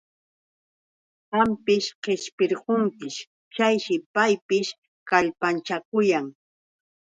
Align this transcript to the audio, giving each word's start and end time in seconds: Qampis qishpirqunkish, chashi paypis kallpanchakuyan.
Qampis 1.33 1.85
qishpirqunkish, 2.03 3.19
chashi 3.55 3.95
paypis 4.13 4.67
kallpanchakuyan. 5.09 6.25